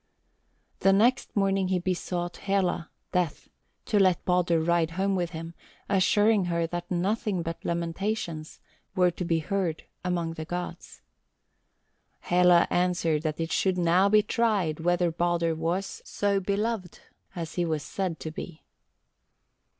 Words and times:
The 0.79 0.91
next 0.93 1.35
morning 1.35 1.67
he 1.67 1.77
besought 1.77 2.37
Hela 2.37 2.89
(Death) 3.11 3.49
to 3.85 3.99
let 3.99 4.25
Baldur 4.25 4.59
ride 4.59 4.89
home 4.97 5.15
with 5.15 5.29
him, 5.29 5.53
assuring 5.87 6.45
her 6.45 6.65
that 6.65 6.89
nothing 6.89 7.43
but 7.43 7.63
lamentations 7.63 8.59
were 8.95 9.11
to 9.11 9.23
be 9.23 9.37
heard 9.37 9.83
among 10.03 10.33
the 10.33 10.43
gods. 10.45 11.03
Hela 12.21 12.65
answered 12.71 13.21
that 13.21 13.39
it 13.39 13.51
should 13.51 13.77
now 13.77 14.09
be 14.09 14.23
tried 14.23 14.79
whether 14.79 15.11
Baldur 15.11 15.53
was 15.53 16.01
so 16.03 16.39
beloved 16.39 17.01
as 17.35 17.53
he 17.53 17.63
was 17.63 17.83
said 17.83 18.19
to 18.21 18.31
be. 18.31 18.63